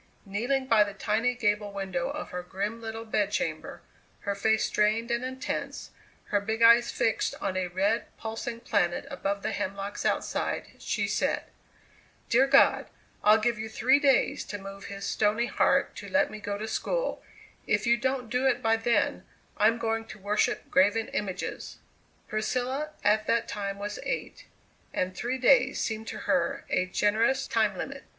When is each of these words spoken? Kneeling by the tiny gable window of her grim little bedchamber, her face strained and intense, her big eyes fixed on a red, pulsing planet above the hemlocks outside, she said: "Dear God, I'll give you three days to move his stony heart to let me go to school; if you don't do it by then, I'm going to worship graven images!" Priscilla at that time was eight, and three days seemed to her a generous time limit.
Kneeling 0.25 0.65
by 0.65 0.83
the 0.83 0.95
tiny 0.95 1.35
gable 1.35 1.71
window 1.71 2.09
of 2.09 2.29
her 2.31 2.41
grim 2.41 2.81
little 2.81 3.05
bedchamber, 3.05 3.83
her 4.21 4.33
face 4.33 4.65
strained 4.65 5.11
and 5.11 5.23
intense, 5.23 5.91
her 6.29 6.41
big 6.41 6.63
eyes 6.63 6.89
fixed 6.91 7.35
on 7.39 7.55
a 7.55 7.67
red, 7.67 8.07
pulsing 8.17 8.61
planet 8.61 9.05
above 9.11 9.43
the 9.43 9.51
hemlocks 9.51 10.03
outside, 10.03 10.71
she 10.79 11.07
said: 11.07 11.43
"Dear 12.29 12.47
God, 12.47 12.87
I'll 13.23 13.37
give 13.37 13.59
you 13.59 13.69
three 13.69 13.99
days 13.99 14.43
to 14.45 14.57
move 14.57 14.85
his 14.85 15.05
stony 15.05 15.45
heart 15.45 15.95
to 15.97 16.09
let 16.09 16.31
me 16.31 16.39
go 16.39 16.57
to 16.57 16.67
school; 16.67 17.21
if 17.67 17.85
you 17.85 17.95
don't 17.95 18.27
do 18.31 18.47
it 18.47 18.59
by 18.63 18.77
then, 18.77 19.23
I'm 19.57 19.77
going 19.77 20.05
to 20.05 20.17
worship 20.17 20.71
graven 20.71 21.09
images!" 21.09 21.77
Priscilla 22.27 22.89
at 23.03 23.27
that 23.27 23.47
time 23.47 23.77
was 23.77 23.99
eight, 24.01 24.45
and 24.95 25.13
three 25.15 25.37
days 25.37 25.79
seemed 25.79 26.07
to 26.07 26.17
her 26.25 26.65
a 26.71 26.87
generous 26.87 27.45
time 27.47 27.77
limit. 27.77 28.01